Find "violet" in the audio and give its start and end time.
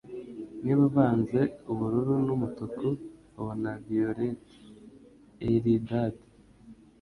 3.85-4.39